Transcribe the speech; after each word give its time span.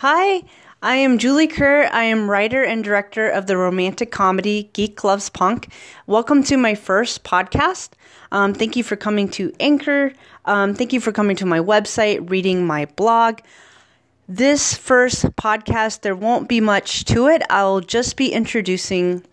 Hi, 0.00 0.42
I 0.82 0.96
am 0.96 1.16
Julie 1.16 1.46
Kerr. 1.46 1.88
I 1.90 2.02
am 2.02 2.30
writer 2.30 2.62
and 2.62 2.84
director 2.84 3.30
of 3.30 3.46
the 3.46 3.56
romantic 3.56 4.10
comedy 4.10 4.68
Geek 4.74 5.02
Loves 5.02 5.30
Punk. 5.30 5.72
Welcome 6.06 6.42
to 6.44 6.58
my 6.58 6.74
first 6.74 7.24
podcast. 7.24 7.92
Um, 8.30 8.52
thank 8.52 8.76
you 8.76 8.84
for 8.84 8.94
coming 8.94 9.26
to 9.30 9.54
Anchor. 9.58 10.12
Um, 10.44 10.74
thank 10.74 10.92
you 10.92 11.00
for 11.00 11.12
coming 11.12 11.34
to 11.36 11.46
my 11.46 11.60
website, 11.60 12.28
reading 12.28 12.66
my 12.66 12.84
blog. 12.96 13.38
This 14.28 14.74
first 14.74 15.34
podcast, 15.36 16.02
there 16.02 16.14
won't 16.14 16.46
be 16.46 16.60
much 16.60 17.06
to 17.06 17.28
it. 17.28 17.40
I'll 17.48 17.80
just 17.80 18.18
be 18.18 18.30
introducing 18.30 19.24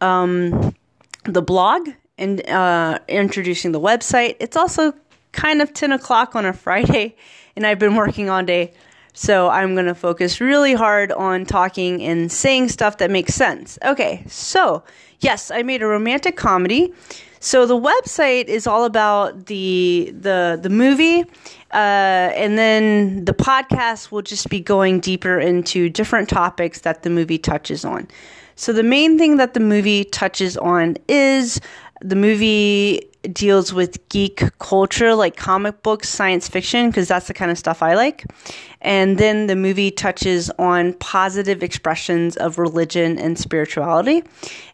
um, 0.00 0.74
the 1.26 1.42
blog 1.42 1.90
and 2.18 2.44
uh, 2.48 2.98
introducing 3.06 3.70
the 3.70 3.80
website. 3.80 4.34
It's 4.40 4.56
also 4.56 4.94
kind 5.30 5.62
of 5.62 5.72
10 5.72 5.92
o'clock 5.92 6.34
on 6.34 6.44
a 6.44 6.52
Friday, 6.64 7.14
and 7.54 7.64
I've 7.64 7.78
been 7.78 7.94
working 7.94 8.28
all 8.28 8.42
day. 8.42 8.74
So 9.12 9.48
I'm 9.50 9.74
going 9.74 9.86
to 9.86 9.94
focus 9.94 10.40
really 10.40 10.74
hard 10.74 11.12
on 11.12 11.44
talking 11.44 12.02
and 12.02 12.32
saying 12.32 12.70
stuff 12.70 12.98
that 12.98 13.10
makes 13.10 13.34
sense. 13.34 13.78
Okay, 13.84 14.24
so 14.26 14.82
yes, 15.20 15.50
I 15.50 15.62
made 15.62 15.82
a 15.82 15.86
romantic 15.86 16.36
comedy. 16.36 16.92
So 17.40 17.66
the 17.66 17.78
website 17.78 18.44
is 18.44 18.66
all 18.66 18.84
about 18.84 19.46
the 19.46 20.14
the 20.16 20.58
the 20.62 20.70
movie, 20.70 21.22
uh, 21.72 22.30
and 22.36 22.56
then 22.56 23.24
the 23.24 23.34
podcast 23.34 24.12
will 24.12 24.22
just 24.22 24.48
be 24.48 24.60
going 24.60 25.00
deeper 25.00 25.40
into 25.40 25.88
different 25.88 26.28
topics 26.28 26.82
that 26.82 27.02
the 27.02 27.10
movie 27.10 27.38
touches 27.38 27.84
on. 27.84 28.06
So 28.54 28.72
the 28.72 28.84
main 28.84 29.18
thing 29.18 29.38
that 29.38 29.54
the 29.54 29.60
movie 29.60 30.04
touches 30.04 30.56
on 30.56 30.96
is 31.08 31.60
the 32.00 32.14
movie 32.14 33.11
deals 33.30 33.72
with 33.72 34.08
geek 34.08 34.42
culture, 34.58 35.14
like 35.14 35.36
comic 35.36 35.82
books, 35.82 36.08
science 36.08 36.48
fiction, 36.48 36.88
because 36.88 37.08
that's 37.08 37.28
the 37.28 37.34
kind 37.34 37.50
of 37.50 37.58
stuff 37.58 37.82
I 37.82 37.94
like. 37.94 38.24
And 38.80 39.18
then 39.18 39.46
the 39.46 39.56
movie 39.56 39.90
touches 39.90 40.50
on 40.58 40.94
positive 40.94 41.62
expressions 41.62 42.36
of 42.36 42.58
religion 42.58 43.18
and 43.18 43.38
spirituality. 43.38 44.24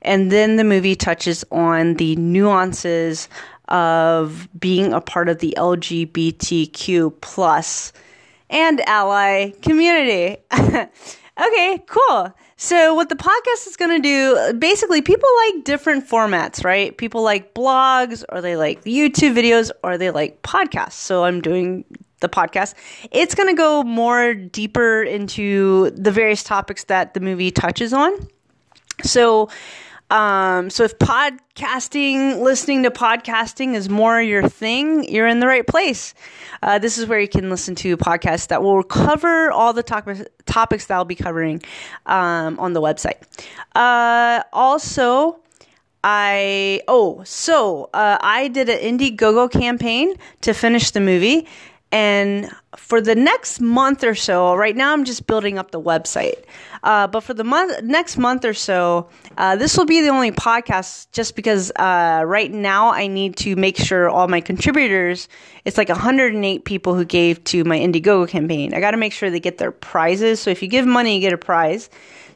And 0.03 0.33
then 0.33 0.56
the 0.56 0.64
movie 0.64 0.97
touches 0.97 1.45
on 1.50 1.95
the 1.95 2.17
nuances 2.17 3.28
of 3.69 4.48
being 4.59 4.92
a 4.92 5.00
part 5.00 5.28
of 5.28 5.41
the 5.41 5.55
LGBTQ 5.59 7.20
plus 7.20 7.92
and 8.50 8.81
ally 8.89 9.50
community. 9.62 10.39
okay, 10.53 11.84
cool. 11.87 12.34
So, 12.61 12.92
what 12.92 13.09
the 13.09 13.14
podcast 13.14 13.69
is 13.69 13.77
going 13.77 14.03
to 14.03 14.03
do, 14.03 14.59
basically, 14.59 15.01
people 15.01 15.28
like 15.47 15.62
different 15.62 16.09
formats, 16.09 16.65
right? 16.65 16.97
People 16.98 17.23
like 17.23 17.55
blogs, 17.55 18.25
or 18.31 18.41
they 18.41 18.56
like 18.56 18.83
YouTube 18.83 19.37
videos, 19.37 19.70
or 19.84 19.97
they 19.97 20.11
like 20.11 20.42
podcasts. 20.42 20.95
So, 20.95 21.23
I'm 21.23 21.41
doing 21.41 21.84
the 22.19 22.28
podcast. 22.28 22.75
It's 23.12 23.37
going 23.37 23.48
to 23.48 23.55
go 23.55 23.84
more 23.84 24.34
deeper 24.34 25.05
into 25.05 25.91
the 25.91 26.11
various 26.11 26.42
topics 26.42 26.83
that 26.84 27.15
the 27.15 27.20
movie 27.20 27.53
touches 27.53 27.92
on. 27.92 28.12
So, 29.05 29.50
um, 30.11 30.70
so 30.70 30.84
if 30.84 30.98
podcasting, 30.98 32.41
listening 32.41 32.83
to 32.84 32.91
podcasting 32.91 33.75
is 33.75 33.89
more 33.89 34.20
your 34.20 34.48
thing, 34.48 35.05
you're 35.12 35.27
in 35.27 35.41
the 35.41 35.47
right 35.47 35.67
place. 35.67 36.15
Uh, 36.62 36.78
this 36.78 36.97
is 36.97 37.06
where 37.06 37.20
you 37.20 37.28
can 37.28 37.50
listen 37.50 37.75
to 37.77 37.97
podcasts 37.97 38.48
that 38.48 38.62
will 38.62 38.83
cover 38.83 39.53
all 39.53 39.73
the 39.73 39.83
topics 39.83 40.87
that 40.87 40.95
I'll 40.95 41.05
be 41.05 41.15
covering 41.15 41.62
um, 42.06 42.59
on 42.59 42.73
the 42.73 42.81
website. 42.81 43.23
Uh, 43.75 44.42
also, 44.53 45.41
I 46.03 46.81
oh 46.87 47.22
so 47.25 47.91
uh, 47.93 48.19
I 48.20 48.48
did 48.48 48.69
an 48.69 48.78
Indiegogo 48.78 49.50
campaign 49.50 50.15
to 50.43 50.55
finish 50.55 50.93
the 50.93 51.00
movie, 51.00 51.47
and 51.91 52.50
for 52.77 53.00
the 53.00 53.14
next 53.14 53.61
month 53.61 54.05
or 54.05 54.14
so, 54.14 54.55
right 54.55 54.77
now 54.77 54.92
I'm 54.92 55.05
just 55.05 55.27
building 55.27 55.58
up 55.58 55.70
the 55.70 55.81
website. 55.81 56.44
Uh, 56.83 57.06
but 57.06 57.20
for 57.20 57.33
the 57.33 57.44
month, 57.44 57.83
next 57.83 58.19
month 58.19 58.44
or 58.44 58.53
so, 58.53 59.08
uh, 59.39 59.56
this 59.56 59.77
will 59.77 59.86
be 59.86 60.03
the 60.03 60.09
only 60.09 60.31
podcast 60.31 61.06
just 61.12 61.34
because 61.34 61.72
uh, 61.76 62.22
right 62.26 62.53
now 62.53 62.91
I 62.93 63.06
need 63.06 63.37
to 63.38 63.56
make 63.56 63.78
sure 63.78 64.09
all 64.09 64.28
my 64.28 64.41
contributors, 64.41 65.28
it's 65.65 65.78
like 65.78 65.88
108 65.88 66.65
people 66.65 66.94
who 66.94 67.04
gave 67.04 67.43
to 67.44 67.65
my 67.65 67.78
Indiegogo 67.78 68.28
campaign. 68.28 68.75
I 68.75 68.81
got 68.81 68.91
to 68.91 68.99
make 68.99 69.15
sure 69.15 69.31
they 69.31 69.41
get 69.41 69.59
their 69.59 69.72
prizes. 69.72 70.41
So 70.41 70.50
if 70.50 70.62
you 70.62 70.69
give 70.69 70.87
money, 70.87 71.15
you 71.15 71.20
get 71.20 71.32
a 71.32 71.38
prize. 71.38 71.88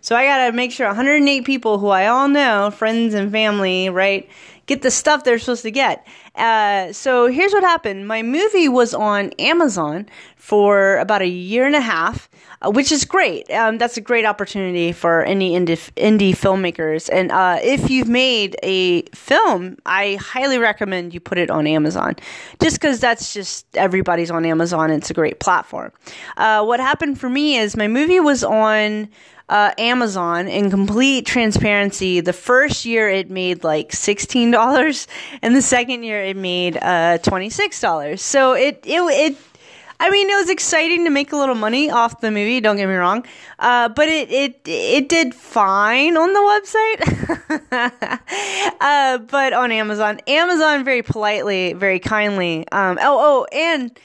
So 0.02 0.16
I 0.16 0.24
got 0.26 0.46
to 0.46 0.52
make 0.52 0.72
sure 0.72 0.88
108 0.88 1.44
people 1.44 1.78
who 1.78 1.86
I 1.88 2.08
all 2.08 2.26
know, 2.26 2.72
friends 2.72 3.14
and 3.14 3.30
family, 3.30 3.88
right, 3.88 4.28
get 4.66 4.82
the 4.82 4.90
stuff 4.90 5.22
they're 5.22 5.38
supposed 5.38 5.62
to 5.62 5.70
get. 5.70 6.04
Uh, 6.34 6.92
so 6.92 7.28
here's 7.28 7.52
what 7.52 7.62
happened. 7.62 8.08
My 8.08 8.22
movie 8.22 8.68
was 8.68 8.94
on 8.94 9.30
Amazon 9.38 10.08
for 10.34 10.96
about 10.98 11.22
a 11.22 11.28
year 11.28 11.66
and 11.66 11.76
a 11.76 11.80
half, 11.80 12.28
uh, 12.62 12.70
which 12.72 12.90
is 12.90 13.04
great. 13.04 13.48
Um, 13.52 13.78
that's 13.78 13.96
a 13.96 14.00
great 14.00 14.24
opportunity 14.24 14.90
for 14.90 15.22
any 15.22 15.52
indie, 15.52 15.78
indie 15.94 16.32
filmmakers. 16.32 17.08
And 17.12 17.30
uh, 17.30 17.58
if 17.62 17.88
you've 17.88 18.08
made 18.08 18.56
a 18.64 19.02
film, 19.14 19.76
I 19.86 20.16
highly 20.16 20.58
recommend 20.58 21.14
you 21.14 21.20
put 21.20 21.38
it 21.38 21.48
on 21.48 21.68
Amazon, 21.68 22.16
just 22.60 22.80
because 22.80 22.98
that's 22.98 23.32
just 23.32 23.66
everybody's 23.76 24.32
on 24.32 24.44
Amazon. 24.44 24.90
It's 24.90 25.10
a 25.10 25.14
great 25.14 25.38
platform. 25.38 25.92
Uh, 26.36 26.64
what 26.64 26.80
happened 26.80 27.20
for 27.20 27.28
me 27.28 27.56
is 27.56 27.76
my 27.76 27.86
movie 27.86 28.18
was 28.18 28.42
on 28.42 29.08
uh, 29.48 29.72
Amazon 29.78 30.48
in 30.48 30.70
complete 30.70 31.26
transparency. 31.26 32.20
The 32.20 32.32
first 32.32 32.84
year 32.84 33.08
it 33.08 33.30
made 33.30 33.64
like 33.64 33.90
$16 33.90 35.06
and 35.42 35.56
the 35.56 35.62
second 35.62 36.02
year 36.02 36.22
it 36.22 36.36
made 36.36 36.76
uh, 36.76 37.18
$26. 37.18 38.18
So 38.18 38.52
it, 38.54 38.80
it, 38.84 39.00
it, 39.00 39.36
I 40.02 40.10
mean, 40.10 40.28
it 40.28 40.34
was 40.34 40.50
exciting 40.50 41.04
to 41.04 41.10
make 41.10 41.32
a 41.32 41.36
little 41.36 41.54
money 41.54 41.88
off 41.88 42.20
the 42.20 42.32
movie. 42.32 42.60
Don't 42.60 42.76
get 42.76 42.88
me 42.88 42.94
wrong, 42.94 43.24
uh, 43.60 43.88
but 43.88 44.08
it 44.08 44.32
it 44.32 44.60
it 44.64 45.08
did 45.08 45.32
fine 45.32 46.16
on 46.16 46.32
the 46.32 46.40
website. 47.70 48.10
uh, 48.80 49.18
but 49.18 49.52
on 49.52 49.70
Amazon, 49.70 50.18
Amazon 50.26 50.82
very 50.82 51.02
politely, 51.04 51.72
very 51.74 52.00
kindly. 52.00 52.66
Um, 52.72 52.98
oh, 53.00 53.46
oh, 53.46 53.46
and 53.56 53.96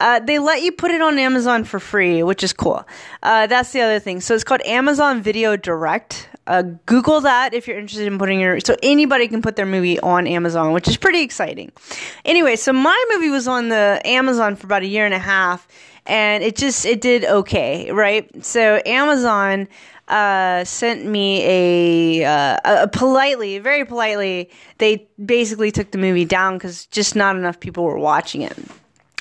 uh, 0.00 0.20
they 0.20 0.38
let 0.38 0.62
you 0.62 0.72
put 0.72 0.90
it 0.90 1.00
on 1.00 1.18
Amazon 1.18 1.64
for 1.64 1.78
free, 1.78 2.22
which 2.22 2.42
is 2.42 2.52
cool. 2.52 2.86
Uh, 3.22 3.46
that's 3.46 3.72
the 3.72 3.80
other 3.80 3.98
thing. 3.98 4.20
So 4.20 4.34
it's 4.34 4.44
called 4.44 4.62
Amazon 4.64 5.22
Video 5.22 5.56
Direct. 5.56 6.28
Uh, 6.46 6.62
Google 6.84 7.22
that 7.22 7.54
if 7.54 7.66
you're 7.66 7.78
interested 7.78 8.06
in 8.06 8.18
putting 8.18 8.38
your. 8.38 8.60
So 8.60 8.76
anybody 8.82 9.28
can 9.28 9.40
put 9.40 9.56
their 9.56 9.66
movie 9.66 9.98
on 10.00 10.26
Amazon, 10.26 10.72
which 10.72 10.88
is 10.88 10.96
pretty 10.96 11.22
exciting. 11.22 11.72
Anyway, 12.24 12.56
so 12.56 12.72
my 12.72 13.04
movie 13.12 13.30
was 13.30 13.48
on 13.48 13.70
the 13.70 14.00
Amazon 14.04 14.56
for 14.56 14.66
about 14.66 14.82
a 14.82 14.86
year 14.86 15.06
and 15.06 15.14
a 15.14 15.18
half, 15.18 15.66
and 16.04 16.44
it 16.44 16.56
just 16.56 16.84
it 16.84 17.00
did 17.00 17.24
okay, 17.24 17.90
right? 17.92 18.44
So 18.44 18.82
Amazon 18.84 19.68
uh, 20.08 20.64
sent 20.64 21.06
me 21.06 21.42
a, 21.44 22.24
uh, 22.26 22.58
a, 22.64 22.88
politely, 22.88 23.58
very 23.58 23.86
politely, 23.86 24.50
they 24.76 25.08
basically 25.24 25.70
took 25.70 25.92
the 25.92 25.98
movie 25.98 26.26
down 26.26 26.58
because 26.58 26.84
just 26.86 27.16
not 27.16 27.36
enough 27.36 27.58
people 27.58 27.84
were 27.84 27.98
watching 27.98 28.42
it 28.42 28.54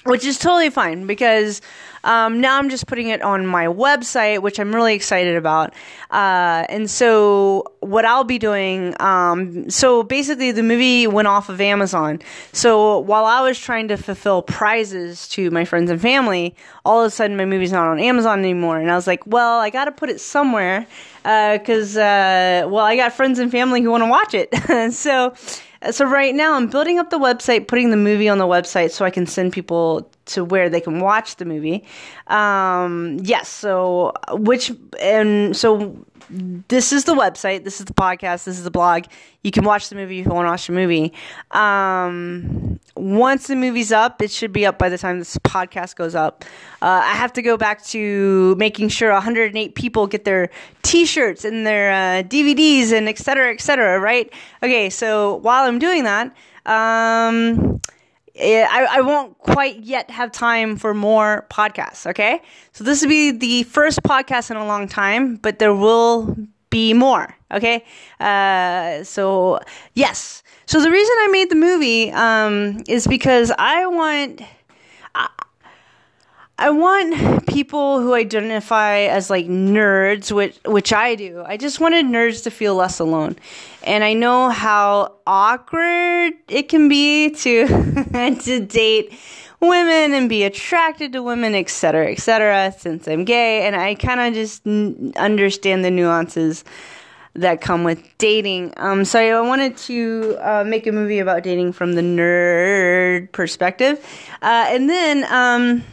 which 0.03 0.25
is 0.25 0.37
totally 0.37 0.69
fine 0.69 1.07
because 1.07 1.61
um, 2.03 2.41
now 2.41 2.57
I'm 2.57 2.69
just 2.69 2.87
putting 2.87 3.07
it 3.07 3.21
on 3.21 3.45
my 3.45 3.67
website, 3.67 4.41
which 4.41 4.59
I'm 4.59 4.75
really 4.75 4.93
excited 4.93 5.37
about. 5.37 5.73
Uh, 6.11 6.65
and 6.67 6.89
so, 6.89 7.63
what 7.79 8.03
I'll 8.03 8.25
be 8.25 8.37
doing, 8.37 8.93
um, 8.99 9.69
so 9.69 10.03
basically, 10.03 10.51
the 10.51 10.63
movie 10.63 11.07
went 11.07 11.27
off 11.29 11.47
of 11.47 11.61
Amazon. 11.61 12.19
So, 12.51 12.99
while 12.99 13.25
I 13.25 13.41
was 13.41 13.57
trying 13.57 13.87
to 13.87 13.97
fulfill 13.97 14.41
prizes 14.41 15.27
to 15.29 15.49
my 15.51 15.63
friends 15.63 15.89
and 15.89 16.01
family, 16.01 16.55
all 16.83 17.01
of 17.01 17.07
a 17.07 17.09
sudden, 17.09 17.37
my 17.37 17.45
movie's 17.45 17.71
not 17.71 17.87
on 17.87 17.99
Amazon 17.99 18.39
anymore. 18.39 18.79
And 18.79 18.91
I 18.91 18.95
was 18.95 19.07
like, 19.07 19.25
well, 19.25 19.59
I 19.59 19.69
got 19.69 19.85
to 19.85 19.91
put 19.91 20.09
it 20.09 20.19
somewhere 20.19 20.85
because, 21.23 21.95
uh, 21.95 22.01
uh, 22.65 22.67
well, 22.67 22.83
I 22.83 22.97
got 22.97 23.13
friends 23.13 23.39
and 23.39 23.49
family 23.49 23.81
who 23.81 23.89
want 23.89 24.03
to 24.03 24.09
watch 24.09 24.33
it. 24.33 24.93
so, 24.93 25.33
so 25.91 26.05
right 26.05 26.33
now 26.33 26.53
I'm 26.53 26.67
building 26.67 26.99
up 26.99 27.09
the 27.09 27.19
website, 27.19 27.67
putting 27.67 27.89
the 27.89 27.97
movie 27.97 28.29
on 28.29 28.38
the 28.38 28.45
website 28.45 28.91
so 28.91 29.05
I 29.05 29.09
can 29.09 29.25
send 29.25 29.53
people 29.53 30.09
to 30.25 30.44
where 30.44 30.69
they 30.69 30.81
can 30.81 31.00
watch 31.00 31.35
the 31.38 31.45
movie. 31.45 31.84
Um, 32.28 33.17
yes, 33.22 33.50
so 33.50 34.13
which 34.31 34.71
and 35.00 35.56
so 35.56 36.06
this 36.30 36.94
is 36.94 37.03
the 37.03 37.13
website, 37.13 37.63
this 37.63 37.80
is 37.80 37.86
the 37.86 37.94
podcast, 37.94 38.45
this 38.45 38.57
is 38.57 38.63
the 38.63 38.71
blog. 38.71 39.06
You 39.44 39.51
can 39.51 39.63
watch 39.65 39.89
the 39.89 39.95
movie 39.95 40.19
if 40.19 40.25
you 40.25 40.31
want 40.31 40.45
to 40.45 40.51
watch 40.51 40.68
the 40.68 40.74
movie. 40.74 41.13
Um, 41.51 42.80
once 42.95 43.47
the 43.47 43.56
movie's 43.56 43.92
up, 43.92 44.21
it 44.21 44.31
should 44.31 44.53
be 44.53 44.65
up 44.65 44.80
by 44.80 44.89
the 44.89 44.97
time 44.97 45.19
this 45.19 45.38
podcast 45.38 45.95
goes 45.95 46.15
up. 46.15 46.45
Uh, 46.81 47.01
I 47.03 47.13
have 47.13 47.33
to 47.33 47.42
go 47.42 47.57
back 47.57 47.83
to 47.86 48.56
making 48.57 48.89
sure 48.89 49.12
108 49.12 49.75
people 49.75 50.07
get 50.07 50.24
their 50.24 50.50
T-shirts 50.83 51.45
and 51.45 51.68
their 51.68 51.92
uh, 51.92 52.24
DVDs 52.24 52.92
and 52.92 53.09
et 53.09 53.18
cetera, 53.18 53.51
et 53.51 53.62
cetera. 53.62 54.00
Right? 54.00 54.31
Okay. 54.62 54.89
So 54.89 55.36
while 55.38 55.68
I'm 55.68 55.80
doing 55.80 56.03
that, 56.06 56.33
um, 56.65 57.81
I, 58.35 58.88
I 58.89 59.01
won't 59.01 59.38
quite 59.38 59.81
yet 59.83 60.09
have 60.09 60.31
time 60.31 60.77
for 60.77 60.94
more 60.94 61.45
podcasts. 61.50 62.07
Okay. 62.07 62.41
So 62.71 62.83
this 62.83 63.01
will 63.01 63.09
be 63.09 63.31
the 63.31 63.63
first 63.63 64.01
podcast 64.03 64.50
in 64.51 64.57
a 64.57 64.65
long 64.65 64.88
time, 64.88 65.35
but 65.35 65.59
there 65.59 65.74
will 65.75 66.35
be 66.69 66.94
more. 66.94 67.35
Okay. 67.51 67.83
Uh, 68.19 69.03
so 69.03 69.59
yes. 69.94 70.41
So 70.65 70.81
the 70.81 70.89
reason 70.89 71.15
I 71.19 71.27
made 71.31 71.50
the 71.51 71.56
movie 71.56 72.12
um, 72.12 72.83
is 72.88 73.06
because 73.07 73.51
I 73.57 73.85
want. 73.85 74.41
I, 75.13 75.30
I 76.59 76.69
want 76.69 77.47
people 77.47 78.00
who 78.00 78.13
identify 78.13 79.00
as 79.00 79.29
like 79.29 79.47
nerds, 79.47 80.31
which 80.31 80.57
which 80.65 80.94
I 80.94 81.15
do. 81.15 81.44
I 81.45 81.57
just 81.57 81.79
wanted 81.79 82.05
nerds 82.05 82.44
to 82.44 82.51
feel 82.51 82.75
less 82.75 83.00
alone. 83.00 83.38
And 83.83 84.03
I 84.03 84.13
know 84.13 84.50
how 84.50 85.13
awkward 85.25 86.33
it 86.47 86.69
can 86.69 86.88
be 86.88 87.31
to 87.31 87.67
to 88.44 88.65
date 88.65 89.13
women 89.59 90.13
and 90.13 90.29
be 90.29 90.44
attracted 90.44 91.13
to 91.13 91.23
women, 91.23 91.55
etc., 91.55 92.11
etc. 92.11 92.73
Since 92.77 93.07
I'm 93.07 93.25
gay, 93.25 93.65
and 93.65 93.75
I 93.75 93.95
kind 93.95 94.19
of 94.19 94.33
just 94.35 94.65
n- 94.67 95.13
understand 95.15 95.83
the 95.83 95.91
nuances 95.91 96.63
that 97.33 97.61
come 97.61 97.83
with 97.83 97.99
dating. 98.19 98.73
Um, 98.77 99.06
so 99.06 99.19
I 99.19 99.41
wanted 99.41 99.75
to 99.77 100.38
uh, 100.39 100.63
make 100.63 100.85
a 100.85 100.91
movie 100.91 101.17
about 101.17 101.41
dating 101.41 101.73
from 101.73 101.94
the 101.94 102.01
nerd 102.01 103.31
perspective, 103.31 104.06
uh, 104.44 104.67
and 104.69 104.88
then. 104.88 105.25
Um, 105.33 105.83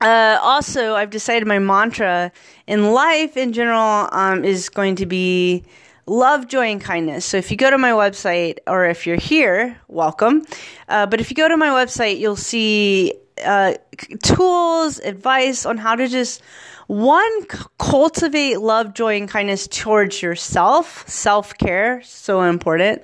uh, 0.00 0.38
also, 0.40 0.94
I've 0.94 1.10
decided 1.10 1.46
my 1.46 1.58
mantra 1.58 2.32
in 2.66 2.92
life 2.92 3.36
in 3.36 3.52
general 3.52 4.08
um, 4.12 4.44
is 4.44 4.68
going 4.68 4.96
to 4.96 5.06
be 5.06 5.62
love, 6.06 6.48
joy, 6.48 6.70
and 6.70 6.80
kindness. 6.80 7.26
So 7.26 7.36
if 7.36 7.50
you 7.50 7.56
go 7.56 7.70
to 7.70 7.78
my 7.78 7.92
website, 7.92 8.58
or 8.66 8.86
if 8.86 9.06
you're 9.06 9.16
here, 9.16 9.78
welcome. 9.88 10.46
Uh, 10.88 11.06
but 11.06 11.20
if 11.20 11.30
you 11.30 11.36
go 11.36 11.48
to 11.48 11.56
my 11.56 11.68
website, 11.68 12.18
you'll 12.18 12.36
see 12.36 13.14
uh, 13.44 13.74
tools, 14.22 14.98
advice 15.00 15.66
on 15.66 15.76
how 15.76 15.94
to 15.94 16.08
just 16.08 16.42
one 16.90 17.46
cultivate 17.78 18.60
love, 18.60 18.94
joy, 18.94 19.16
and 19.16 19.28
kindness 19.28 19.68
towards 19.68 20.20
yourself. 20.20 21.08
Self 21.08 21.56
care, 21.56 22.02
so 22.02 22.42
important, 22.42 23.02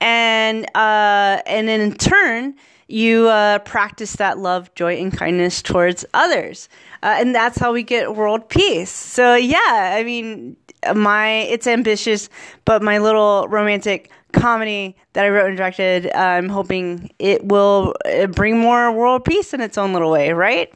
and 0.00 0.64
uh, 0.76 1.42
and 1.44 1.68
in 1.68 1.94
turn 1.94 2.54
you 2.88 3.26
uh, 3.26 3.58
practice 3.60 4.14
that 4.16 4.38
love, 4.38 4.72
joy, 4.76 4.94
and 4.94 5.12
kindness 5.12 5.60
towards 5.60 6.04
others. 6.14 6.68
Uh, 7.02 7.16
and 7.18 7.34
that's 7.34 7.58
how 7.58 7.72
we 7.72 7.82
get 7.82 8.14
world 8.14 8.48
peace. 8.48 8.90
So, 8.90 9.34
yeah, 9.34 9.94
I 9.96 10.04
mean, 10.04 10.56
my 10.94 11.30
it's 11.30 11.66
ambitious, 11.66 12.28
but 12.64 12.80
my 12.80 12.98
little 12.98 13.48
romantic 13.48 14.10
comedy 14.32 14.94
that 15.14 15.24
I 15.24 15.30
wrote 15.30 15.48
and 15.48 15.56
directed, 15.56 16.06
uh, 16.06 16.18
I'm 16.18 16.48
hoping 16.48 17.10
it 17.18 17.44
will 17.44 17.94
uh, 18.04 18.26
bring 18.28 18.58
more 18.58 18.92
world 18.92 19.24
peace 19.24 19.52
in 19.52 19.60
its 19.60 19.76
own 19.76 19.92
little 19.92 20.12
way, 20.12 20.32
right? 20.32 20.72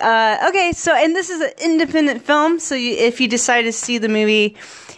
Uh, 0.00 0.48
okay, 0.48 0.72
so 0.72 0.94
and 0.94 1.14
this 1.14 1.30
is 1.30 1.40
an 1.40 1.52
independent 1.62 2.22
film, 2.22 2.58
so 2.58 2.74
you, 2.74 2.92
if 2.94 3.20
you 3.20 3.28
decide 3.28 3.62
to 3.62 3.72
see 3.72 3.98
the 3.98 4.08
movie 4.08 4.56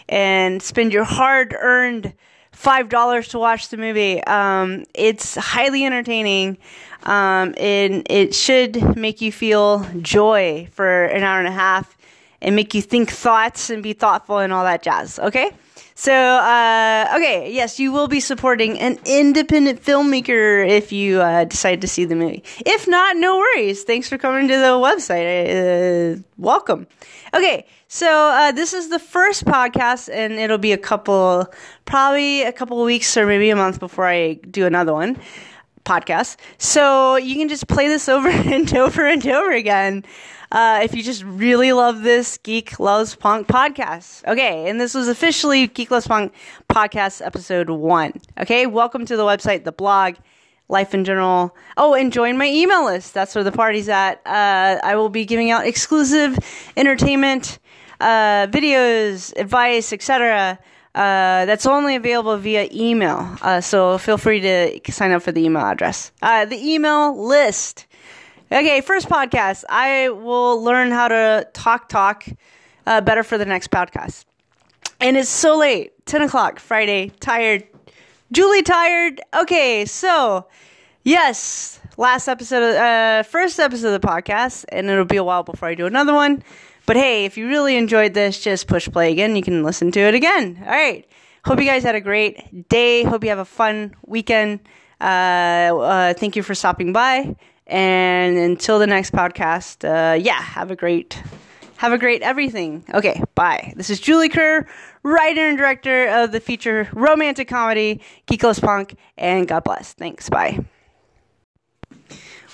and 0.09 0.63
spend 0.63 0.93
your 0.93 1.05
hard-earned 1.05 2.13
five 2.53 2.89
dollars 2.89 3.29
to 3.29 3.39
watch 3.39 3.69
the 3.69 3.77
movie, 3.77 4.23
um, 4.25 4.85
it's 4.95 5.37
highly 5.37 5.85
entertaining. 5.85 6.59
Um, 7.05 7.55
and 7.57 8.07
it 8.09 8.33
should 8.33 8.97
make 8.97 9.21
you 9.21 9.33
feel 9.33 9.85
joy 10.03 10.69
for 10.71 11.07
an 11.07 11.25
hour 11.25 11.41
and 11.41 11.49
a 11.49 11.53
half 11.53 11.99
and 12.41 12.55
make 12.55 12.75
you 12.75 12.83
think 12.83 13.11
thoughts 13.11 13.71
and 13.71 13.83
be 13.83 13.93
thoughtful 13.93 14.39
and 14.39 14.53
all 14.53 14.63
that 14.63 14.83
jazz. 14.83 15.19
Okay? 15.19 15.51
So, 15.95 16.13
uh, 16.13 17.13
okay, 17.17 17.53
yes, 17.53 17.79
you 17.79 17.93
will 17.93 18.09
be 18.09 18.21
supporting 18.21 18.79
an 18.79 18.99
independent 19.05 19.83
filmmaker 19.83 20.67
if 20.67 20.91
you 20.91 21.21
uh, 21.21 21.45
decide 21.45 21.81
to 21.83 21.89
see 21.89 22.05
the 22.05 22.15
movie. 22.15 22.43
If 22.65 22.89
not, 22.89 23.17
no 23.17 23.37
worries. 23.37 23.85
Thanks 23.85 24.09
for 24.09 24.17
coming 24.17 24.49
to 24.49 24.57
the 24.57 24.79
website. 24.81 26.17
Uh, 26.17 26.23
welcome. 26.39 26.87
Okay, 27.35 27.67
so 27.89 28.09
uh, 28.09 28.53
this 28.53 28.73
is 28.73 28.89
the 28.89 28.99
first 28.99 29.45
podcast, 29.45 30.09
and 30.13 30.35
it'll 30.35 30.59
be 30.59 30.73
a 30.73 30.79
couple, 30.79 31.47
probably 31.85 32.43
a 32.43 32.53
couple 32.53 32.83
weeks 32.83 33.17
or 33.17 33.27
maybe 33.27 33.51
a 33.51 33.57
month 33.57 33.79
before 33.79 34.07
I 34.07 34.35
do 34.35 34.67
another 34.67 34.95
one 34.95 35.19
podcast. 35.85 36.37
So 36.59 37.17
you 37.17 37.37
can 37.37 37.49
just 37.49 37.69
play 37.69 37.89
this 37.89 38.09
over 38.09 38.29
and 38.31 38.73
over 38.75 39.07
and 39.07 39.27
over 39.27 39.51
again. 39.53 40.05
Uh, 40.53 40.81
if 40.83 40.95
you 40.95 41.03
just 41.03 41.25
really 41.25 41.73
love 41.73 42.03
this 42.03 42.37
Geek 42.39 42.79
Loves 42.79 43.15
Punk 43.15 43.49
podcast. 43.49 44.23
Okay, 44.27 44.69
and 44.69 44.79
this 44.79 44.93
was 44.93 45.09
officially 45.09 45.67
Geek 45.67 45.91
Loves 45.91 46.07
Punk 46.07 46.35
podcast 46.69 47.25
episode 47.25 47.71
one. 47.71 48.13
Okay, 48.39 48.67
welcome 48.67 49.07
to 49.07 49.17
the 49.17 49.23
website, 49.23 49.65
the 49.65 49.73
blog, 49.73 50.17
life 50.69 50.93
in 50.93 51.05
general. 51.05 51.57
Oh, 51.79 51.95
and 51.95 52.13
join 52.13 52.37
my 52.37 52.47
email 52.47 52.85
list. 52.85 53.15
That's 53.15 53.35
where 53.35 53.45
the 53.45 53.53
party's 53.53 53.89
at. 53.89 54.21
Uh, 54.27 54.79
I 54.83 54.95
will 54.97 55.09
be 55.09 55.25
giving 55.25 55.51
out 55.51 55.67
exclusive 55.67 56.39
entertainment, 56.77 57.59
uh, 58.01 58.47
videos, 58.49 59.35
advice, 59.39 59.91
etc. 59.93 60.59
Uh, 60.95 61.47
that's 61.47 61.65
only 61.65 61.97
available 61.97 62.37
via 62.37 62.69
email. 62.73 63.37
Uh, 63.41 63.61
so 63.61 63.97
feel 63.99 64.19
free 64.19 64.41
to 64.41 64.93
sign 64.93 65.11
up 65.11 65.23
for 65.23 65.33
the 65.33 65.43
email 65.45 65.63
address. 65.63 66.13
Uh, 66.21 66.45
the 66.45 66.57
email 66.57 67.17
list. 67.27 67.87
Okay, 68.51 68.83
first 68.83 69.09
podcast. 69.09 69.65
I 69.71 70.11
will 70.11 70.63
learn 70.63 70.91
how 70.91 71.09
to 71.09 71.49
talk 71.55 71.89
talk 71.89 72.27
uh, 72.87 73.01
better 73.01 73.23
for 73.23 73.39
the 73.39 73.47
next 73.47 73.71
podcast. 73.71 74.27
And 75.01 75.17
it's 75.17 75.31
so 75.31 75.57
late. 75.57 75.93
10 76.07 76.23
o'clock, 76.23 76.59
Friday. 76.59 77.11
Tired. 77.21 77.65
Julie 78.31 78.63
tired. 78.63 79.21
Okay, 79.35 79.85
so 79.85 80.47
yes, 81.05 81.81
last 81.97 82.29
episode, 82.29 82.63
of, 82.63 82.77
uh, 82.77 83.23
first 83.23 83.59
episode 83.59 83.95
of 83.95 84.01
the 84.01 84.07
podcast, 84.07 84.65
and 84.69 84.89
it'll 84.89 85.05
be 85.05 85.17
a 85.17 85.25
while 85.25 85.43
before 85.43 85.69
I 85.69 85.75
do 85.75 85.87
another 85.87 86.15
one. 86.15 86.43
But 86.87 86.97
hey, 86.97 87.25
if 87.25 87.37
you 87.37 87.49
really 87.49 87.77
enjoyed 87.77 88.15
this, 88.15 88.43
just 88.43 88.67
push 88.67 88.89
play 88.89 89.13
again. 89.13 89.37
You 89.37 89.43
can 89.43 89.63
listen 89.63 89.93
to 89.93 90.01
it 90.01 90.15
again. 90.15 90.59
All 90.65 90.71
right. 90.71 91.07
Hope 91.45 91.59
you 91.59 91.65
guys 91.65 91.83
had 91.83 91.95
a 91.95 92.01
great 92.01 92.69
day. 92.69 93.03
Hope 93.03 93.25
you 93.25 93.31
have 93.31 93.39
a 93.39 93.45
fun 93.45 93.95
weekend. 94.07 94.61
Uh, 95.01 95.05
uh, 95.05 96.15
thank 96.15 96.37
you 96.37 96.43
for 96.43 96.55
stopping 96.55 96.93
by. 96.93 97.35
And 97.67 98.37
until 98.37 98.79
the 98.79 98.87
next 98.87 99.13
podcast, 99.13 99.85
uh, 99.85 100.15
yeah, 100.15 100.41
have 100.41 100.71
a 100.71 100.77
great, 100.77 101.21
have 101.77 101.93
a 101.93 101.99
great 101.99 102.23
everything. 102.23 102.85
Okay, 102.93 103.23
bye. 103.35 103.73
This 103.77 103.91
is 103.91 103.99
Julie 104.01 104.29
Kerr, 104.29 104.67
writer 105.03 105.49
and 105.49 105.59
director 105.59 106.09
of 106.09 106.33
the 106.33 106.41
feature 106.41 106.89
romantic 106.93 107.49
comedy 107.49 108.01
Geek 108.27 108.43
Loves 108.43 108.61
Punk, 108.61 108.97
and 109.17 109.49
God 109.49 109.65
bless. 109.65 109.93
Thanks. 109.95 110.29
Bye. 110.29 110.65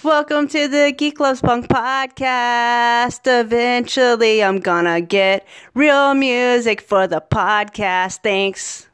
Welcome 0.02 0.48
to 0.48 0.68
the 0.68 0.92
Geek 0.96 1.18
Loves 1.18 1.40
Punk 1.40 1.68
podcast. 1.68 3.20
Eventually, 3.26 4.42
I'm 4.44 4.58
gonna 4.60 5.00
get 5.00 5.46
real 5.74 6.14
music 6.14 6.80
for 6.80 7.06
the 7.08 7.20
podcast. 7.20 8.20
Thanks. 8.22 8.87